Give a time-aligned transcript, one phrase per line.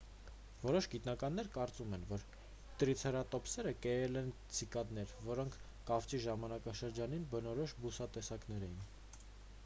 [0.61, 2.23] որոշ գիտնականներ կարծում են որ
[2.83, 5.57] տրիցերատոպսերը կերել են ցիկադներ որոնք
[5.89, 8.81] կավճի ժամանակաշրջանին բնորոշ բուսատեսակներ էին